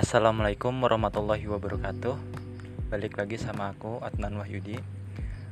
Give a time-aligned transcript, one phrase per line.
[0.00, 2.16] Assalamualaikum warahmatullahi wabarakatuh.
[2.88, 4.80] Balik lagi sama aku Adnan Wahyudi.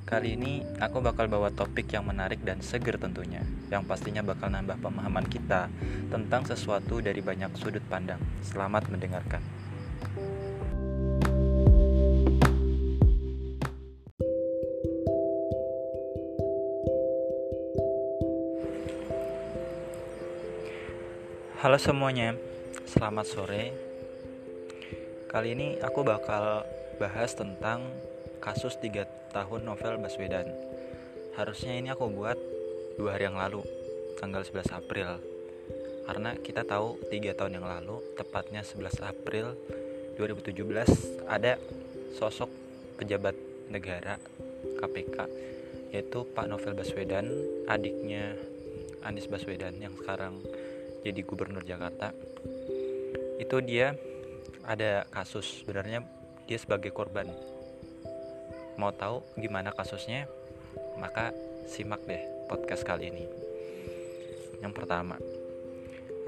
[0.09, 4.81] Kali ini aku bakal bawa topik yang menarik dan seger tentunya Yang pastinya bakal nambah
[4.81, 5.69] pemahaman kita
[6.09, 8.17] Tentang sesuatu dari banyak sudut pandang.
[8.41, 9.45] Selamat mendengarkan.
[21.61, 22.33] Halo semuanya,
[22.89, 23.88] selamat sore.
[25.39, 26.67] Kali ini aku bakal
[26.99, 27.87] bahas tentang
[28.43, 30.51] kasus 3 tahun novel Baswedan.
[31.39, 32.35] Harusnya ini aku buat
[32.99, 33.63] dua hari yang lalu,
[34.19, 35.23] tanggal 11 April.
[36.11, 39.55] Karena kita tahu 3 tahun yang lalu, tepatnya 11 April
[40.19, 41.55] 2017, ada
[42.19, 42.51] sosok
[42.99, 43.39] pejabat
[43.71, 44.19] negara
[44.59, 45.17] KPK
[45.95, 47.31] yaitu Pak Novel Baswedan,
[47.71, 48.35] adiknya
[49.07, 50.43] Anies Baswedan yang sekarang
[51.07, 52.11] jadi gubernur Jakarta
[53.39, 53.95] itu dia
[54.69, 56.05] ada kasus sebenarnya
[56.45, 57.33] dia sebagai korban.
[58.77, 60.29] Mau tahu gimana kasusnya?
[61.01, 61.33] Maka
[61.65, 62.21] simak deh
[62.53, 63.25] podcast kali ini.
[64.61, 65.17] Yang pertama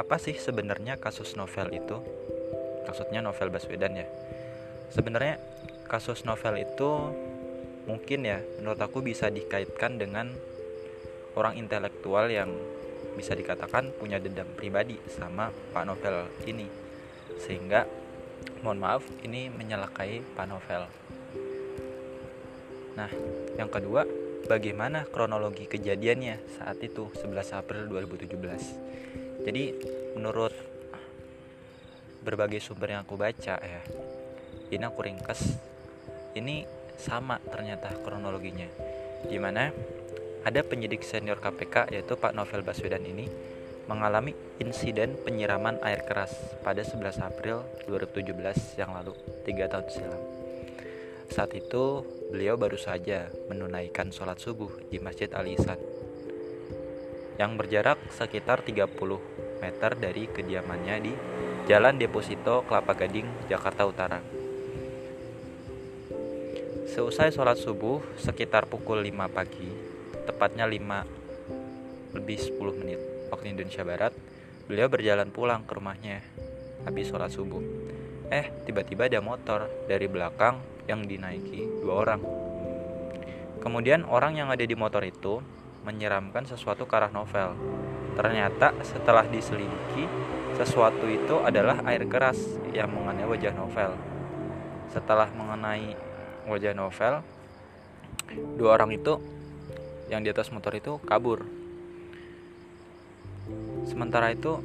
[0.00, 2.00] apa sih sebenarnya kasus novel itu?
[2.88, 4.08] Maksudnya novel Baswedan ya.
[4.88, 5.36] Sebenarnya
[5.84, 6.91] kasus novel itu
[7.84, 10.32] mungkin ya menurut aku bisa dikaitkan dengan
[11.36, 12.48] orang intelektual yang
[13.20, 16.66] bisa dikatakan punya dendam pribadi sama Pak Novel ini.
[17.36, 17.99] Sehingga
[18.62, 20.83] mohon maaf ini menyalakai Pak Novel
[22.97, 23.11] nah
[23.56, 24.05] yang kedua
[24.48, 29.64] bagaimana kronologi kejadiannya saat itu 11 April 2017 jadi
[30.19, 30.53] menurut
[32.20, 33.83] berbagai sumber yang aku baca ya
[34.70, 35.56] ini aku ringkes
[36.38, 36.62] ini
[37.00, 38.69] sama ternyata kronologinya.
[39.25, 39.72] Di mana
[40.44, 43.26] ada penyidik senior KPK yaitu Pak Novel Baswedan ini
[43.90, 46.30] mengalami insiden penyiraman air keras
[46.62, 50.22] pada 11 April 2017 yang lalu, tiga tahun silam.
[51.26, 55.82] Saat itu, beliau baru saja menunaikan sholat subuh di Masjid Al Ihsan
[57.34, 58.94] yang berjarak sekitar 30
[59.58, 61.12] meter dari kediamannya di
[61.66, 64.20] Jalan Deposito Kelapa Gading, Jakarta Utara.
[66.90, 69.70] Seusai sholat subuh sekitar pukul 5 pagi,
[70.26, 74.12] tepatnya 5 lebih 10 menit waktu Indonesia Barat,
[74.66, 76.22] beliau berjalan pulang ke rumahnya
[76.84, 77.62] habis sholat subuh.
[78.30, 82.20] Eh, tiba-tiba ada motor dari belakang yang dinaiki dua orang.
[83.60, 85.42] Kemudian orang yang ada di motor itu
[85.84, 87.56] menyeramkan sesuatu ke arah novel.
[88.16, 90.08] Ternyata setelah diselidiki,
[90.56, 92.38] sesuatu itu adalah air keras
[92.72, 93.92] yang mengenai wajah novel.
[94.90, 95.94] Setelah mengenai
[96.48, 97.22] wajah novel,
[98.56, 99.20] dua orang itu
[100.10, 101.59] yang di atas motor itu kabur.
[103.90, 104.62] Sementara itu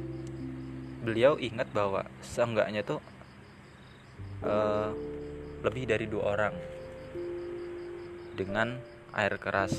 [1.02, 3.02] beliau ingat bahwa seenggaknya tuh
[4.46, 4.94] uh,
[5.66, 6.54] lebih dari dua orang
[8.38, 8.78] dengan
[9.10, 9.74] air keras.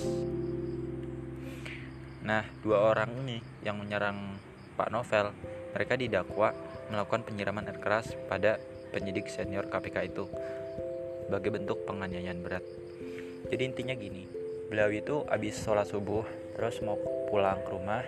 [2.28, 4.36] Nah, dua orang ini yang menyerang
[4.76, 5.32] Pak Novel,
[5.72, 6.52] mereka didakwa
[6.92, 8.60] melakukan penyiraman air keras pada
[8.92, 10.28] penyidik senior KPK itu
[11.24, 12.66] sebagai bentuk penganiayaan berat.
[13.48, 14.28] Jadi intinya gini,
[14.68, 16.28] beliau itu habis sholat subuh
[16.60, 17.00] terus mau
[17.32, 18.04] pulang ke rumah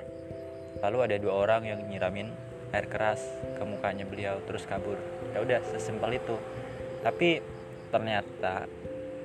[0.79, 2.29] lalu ada dua orang yang nyiramin
[2.69, 3.21] air keras
[3.57, 4.97] ke mukanya beliau terus kabur.
[5.33, 6.37] Ya udah sesimpel itu.
[7.01, 7.41] Tapi
[7.89, 8.69] ternyata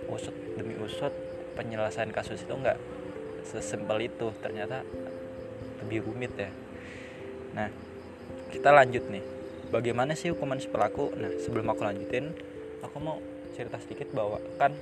[0.08, 1.12] usut demi usut
[1.54, 2.78] penyelesaian kasus itu nggak
[3.44, 4.32] sesimpel itu.
[4.40, 4.80] Ternyata
[5.84, 6.50] lebih rumit ya.
[7.52, 7.68] Nah
[8.48, 9.24] kita lanjut nih.
[9.68, 11.12] Bagaimana sih hukuman si pelaku?
[11.12, 12.32] Nah sebelum aku lanjutin
[12.80, 13.20] aku mau
[13.54, 14.72] cerita sedikit bahwa kan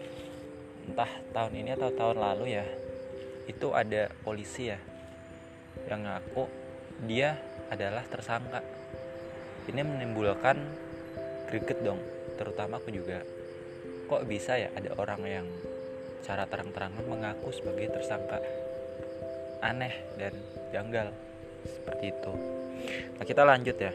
[0.87, 2.67] entah tahun ini atau tahun lalu ya
[3.47, 4.79] itu ada polisi ya
[5.89, 6.49] yang ngaku
[7.05, 7.39] dia
[7.69, 8.61] adalah tersangka.
[9.69, 10.57] Ini menimbulkan
[11.49, 12.01] greget dong
[12.37, 13.23] terutama aku juga.
[14.09, 15.47] Kok bisa ya ada orang yang
[16.23, 18.43] cara terang-terangan mengaku sebagai tersangka?
[19.63, 20.35] Aneh dan
[20.75, 21.15] janggal
[21.65, 22.33] seperti itu.
[23.19, 23.93] Nah kita lanjut ya.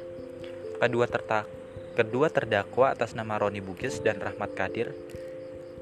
[0.78, 1.46] Kedua tertak
[1.98, 4.94] kedua terdakwa atas nama Roni Bugis dan Rahmat Kadir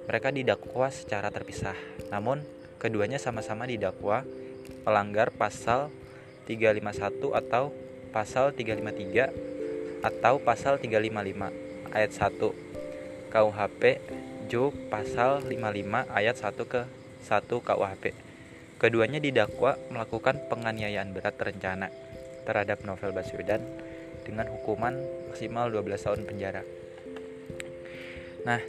[0.08, 1.76] mereka didakwa secara terpisah,
[2.14, 2.40] namun
[2.78, 4.22] keduanya sama-sama didakwa
[4.86, 5.90] melanggar pasal
[6.46, 7.74] 351 atau
[8.14, 13.82] pasal 353 atau pasal 355 ayat 1 KUHP
[14.46, 18.14] Jo pasal 55 ayat 1 ke 1 KUHP.
[18.78, 21.90] Keduanya didakwa melakukan penganiayaan berat terencana
[22.46, 23.66] terhadap Novel Baswedan
[24.22, 25.02] dengan hukuman
[25.34, 26.62] maksimal 12 tahun penjara.
[28.46, 28.62] Nah,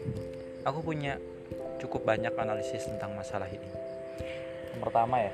[0.64, 1.20] aku punya
[1.76, 3.68] cukup banyak analisis tentang masalah ini.
[4.72, 5.32] Yang pertama ya,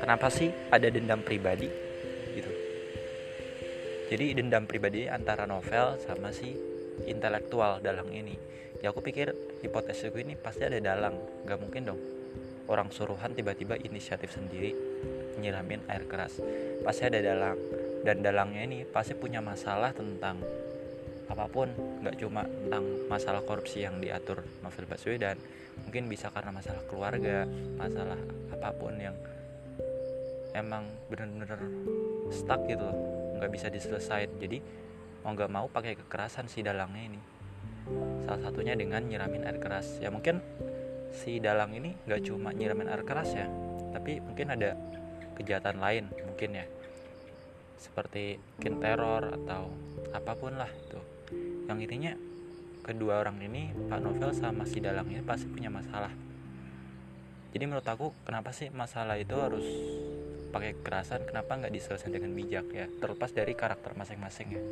[0.00, 1.68] kenapa sih ada dendam pribadi?
[2.34, 2.50] Gitu.
[4.10, 6.54] jadi dendam pribadi antara novel sama si
[7.06, 8.34] intelektual dalang ini.
[8.78, 9.32] Ya aku pikir
[9.64, 11.16] hipotesisku ini pasti ada dalang.
[11.48, 12.00] Gak mungkin dong.
[12.68, 14.72] Orang suruhan tiba-tiba inisiatif sendiri
[15.40, 16.38] nyiramin air keras.
[16.84, 17.58] Pasti ada dalang.
[18.04, 20.40] Dan dalangnya ini pasti punya masalah tentang
[21.28, 21.72] apa pun.
[22.04, 25.40] Nggak cuma tentang masalah korupsi yang diatur novel Baswedan.
[25.88, 27.48] Mungkin bisa karena masalah keluarga
[27.80, 28.20] masalah
[28.52, 29.16] apa pun yang
[30.54, 31.60] emang bener-bener
[32.30, 32.96] stuck gitu loh.
[33.36, 34.62] Nggak bisa diselesaikan jadi
[35.26, 37.20] mau nggak mau pakai kekerasan si dalangnya ini.
[38.24, 40.00] Salah satunya dengan nyiramin air keras.
[40.00, 40.40] Ya mungkin
[41.12, 43.46] si dalang ini nggak cuma nyiramin air keras ya
[43.94, 44.74] tapi mungkin ada
[45.38, 46.66] kejahatan lain mungkin ya.
[47.78, 49.70] Seperti mungkin teror atau
[50.10, 50.98] apa pun lah itu.
[51.70, 52.12] Yang intinya
[52.84, 56.10] kedua orang ini Pak Novel sama si Dalang ini pasti punya masalah.
[57.54, 59.62] Jadi menurut aku kenapa sih masalah itu harus
[60.54, 62.86] pakai kekerasan kenapa nggak diselesaikan dengan bijak ya?
[62.86, 64.62] Terlepas dari karakter masing-masing ya.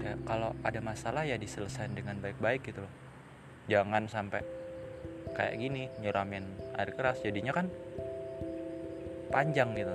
[0.00, 2.92] Ya kalau ada masalah ya diselesaikan dengan baik-baik gitu loh.
[3.68, 4.40] Jangan sampai
[5.36, 6.42] kayak gini nyiramin
[6.80, 7.68] air keras jadinya kan
[9.28, 9.94] panjang gitu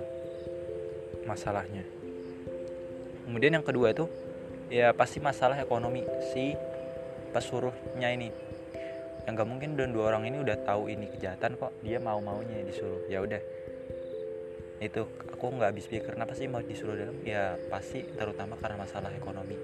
[1.25, 1.81] masalahnya.
[3.25, 4.05] Kemudian yang kedua itu
[4.69, 6.53] ya pasti masalah ekonomi si
[7.33, 8.29] pesuruhnya ini.
[9.25, 12.61] Yang gak mungkin dan dua orang ini udah tahu ini kejahatan kok dia mau maunya
[12.61, 13.09] disuruh.
[13.09, 13.41] Ya udah
[14.83, 17.15] itu aku nggak habis pikir kenapa sih mau disuruh dalam?
[17.23, 19.55] Ya pasti terutama karena masalah ekonomi.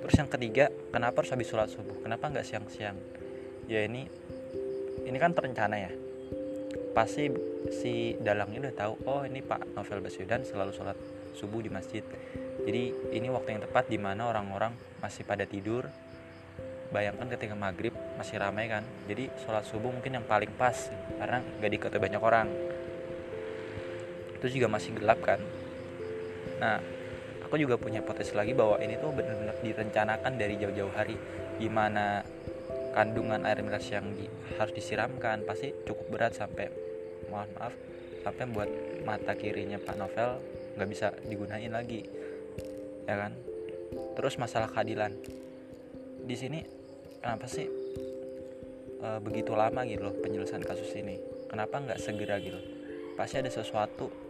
[0.00, 2.00] Terus yang ketiga kenapa harus habis sholat subuh?
[2.00, 2.96] Kenapa nggak siang-siang?
[3.68, 4.08] Ya ini
[5.04, 5.92] ini kan terencana ya.
[6.96, 7.28] Pasti
[7.70, 10.96] si dalang ini udah tahu oh ini Pak Novel Baswedan selalu sholat
[11.36, 12.02] subuh di masjid.
[12.64, 14.72] Jadi ini waktu yang tepat di mana orang-orang
[15.04, 15.84] masih pada tidur.
[16.90, 18.82] Bayangkan ketika maghrib masih ramai kan?
[19.06, 20.90] Jadi sholat subuh mungkin yang paling pas
[21.22, 22.50] karena gak diketahui banyak orang
[24.40, 25.38] itu juga masih gelap kan.
[26.58, 26.80] Nah
[27.44, 31.14] aku juga punya potensi lagi bahwa ini tuh benar-benar direncanakan dari jauh-jauh hari.
[31.60, 32.24] Gimana
[32.96, 34.26] kandungan air mineral yang di,
[34.58, 36.66] harus disiramkan pasti cukup berat sampai
[37.30, 37.74] mohon maaf
[38.20, 38.70] sampai buat
[39.06, 40.30] mata kirinya Pak Novel
[40.76, 42.04] nggak bisa digunain lagi.
[43.04, 43.32] Ya kan?
[44.16, 45.12] Terus masalah keadilan.
[46.24, 46.62] Di sini
[47.18, 47.66] kenapa sih
[49.00, 51.18] e, begitu lama gitu loh penyelesaian kasus ini?
[51.50, 52.60] Kenapa nggak segera gitu?
[53.18, 54.29] Pasti ada sesuatu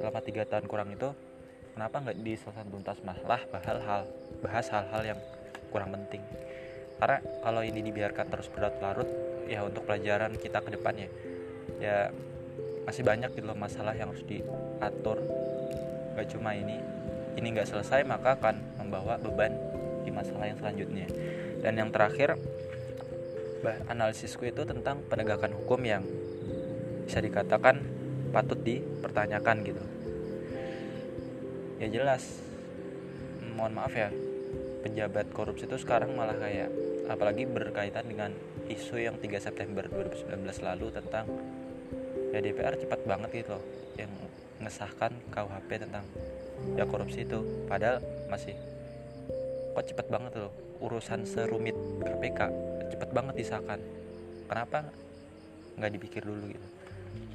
[0.00, 1.12] selama tiga tahun kurang itu
[1.76, 4.02] kenapa nggak diselesaikan tuntas masalah bahal hal
[4.40, 5.20] bahas hal-hal yang
[5.70, 6.24] kurang penting.
[7.00, 9.08] Karena kalau ini dibiarkan terus berlarut-larut
[9.48, 11.08] ya untuk pelajaran kita ke depannya
[11.80, 12.12] ya
[12.84, 15.20] masih banyak gitu loh masalah yang harus diatur.
[16.16, 16.76] Gak cuma ini
[17.38, 19.54] ini nggak selesai maka akan membawa beban
[20.04, 21.06] di masalah yang selanjutnya.
[21.60, 22.36] Dan yang terakhir
[23.88, 26.02] analisisku itu tentang penegakan hukum yang
[27.10, 27.82] bisa dikatakan
[28.30, 29.82] patut dipertanyakan gitu.
[31.82, 32.38] Ya jelas.
[33.58, 34.14] Mohon maaf ya
[34.86, 36.70] pejabat korupsi itu sekarang malah kayak
[37.10, 38.30] apalagi berkaitan dengan
[38.70, 41.26] isu yang 3 September 2019 lalu tentang
[42.30, 43.64] ya DPR cepat banget gitu loh
[43.98, 44.14] yang
[44.62, 46.06] mengesahkan KUHP tentang
[46.78, 47.42] ya korupsi itu.
[47.66, 47.98] Padahal
[48.30, 48.54] masih
[49.74, 51.74] kok cepet banget loh urusan serumit
[52.06, 52.40] KPK
[52.94, 53.82] cepet banget disahkan.
[54.46, 54.86] Kenapa
[55.74, 56.79] nggak dipikir dulu gitu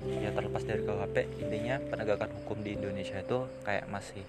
[0.05, 4.21] ya terlepas dari KUHP intinya penegakan hukum di Indonesia itu kayak masih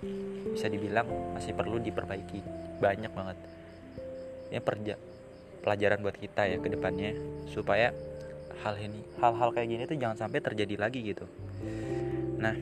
[0.57, 1.05] bisa dibilang
[1.37, 2.41] masih perlu diperbaiki
[2.81, 3.37] banyak banget
[4.49, 4.95] ya perja
[5.61, 7.13] pelajaran buat kita ya ke depannya
[7.53, 7.93] supaya
[8.65, 11.29] hal ini hal-hal kayak gini tuh jangan sampai terjadi lagi gitu
[12.37, 12.53] Nah,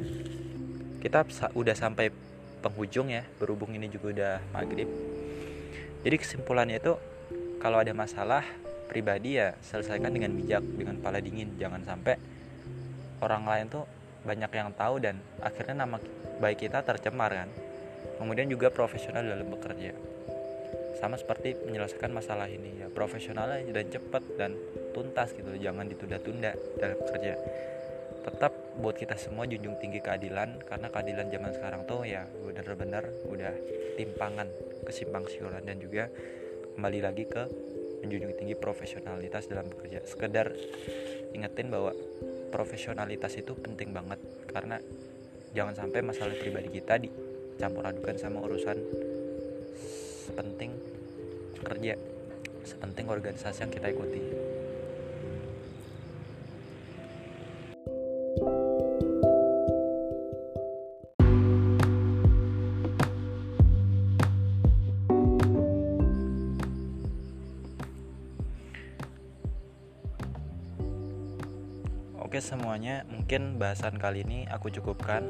[1.03, 2.09] kita udah sampai
[2.63, 4.89] penghujung ya, berhubung ini juga udah maghrib.
[6.07, 6.95] Jadi kesimpulannya itu
[7.59, 8.45] kalau ada masalah
[8.87, 11.59] pribadi ya selesaikan dengan bijak, dengan pala dingin.
[11.59, 12.17] Jangan sampai
[13.25, 13.85] orang lain tuh
[14.25, 15.97] banyak yang tahu dan akhirnya nama
[16.41, 17.51] baik kita tercemar kan.
[18.21, 19.97] Kemudian juga profesional dalam bekerja.
[21.01, 24.55] Sama seperti menyelesaikan masalah ini ya profesional dan cepat dan
[24.95, 27.35] tuntas gitu, jangan ditunda-tunda dalam bekerja
[28.25, 33.53] tetap buat kita semua junjung tinggi keadilan karena keadilan zaman sekarang tuh ya bener-bener udah
[34.01, 34.49] timpangan
[34.89, 36.09] kesimpang siuran dan juga
[36.75, 37.45] kembali lagi ke
[38.01, 40.57] menjunjung tinggi profesionalitas dalam bekerja sekedar
[41.35, 41.93] ingetin bahwa
[42.55, 44.23] profesionalitas itu penting banget.
[44.49, 44.79] Karena
[45.53, 48.79] jangan sampai masalah pribadi kita dicampur adukan sama urusan
[50.25, 50.73] sepenting
[51.65, 51.95] kerja
[52.65, 54.21] sepenting organisasi yang kita ikuti
[72.35, 75.23] Oke semuanya, mungkin bahasan kali ini aku cukupkan.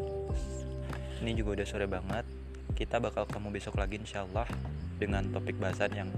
[1.21, 2.25] Ini juga udah sore banget.
[2.73, 4.49] Kita bakal ketemu besok lagi insya Allah
[4.97, 6.09] dengan topik bahasan yang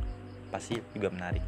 [0.54, 1.42] pasti juga menarik.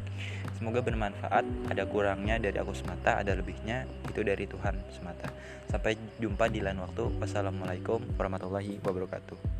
[0.59, 1.71] Semoga bermanfaat.
[1.71, 5.31] Ada kurangnya dari aku semata, ada lebihnya itu dari Tuhan semata.
[5.71, 7.07] Sampai jumpa di lain waktu.
[7.23, 9.58] Wassalamualaikum warahmatullahi wabarakatuh.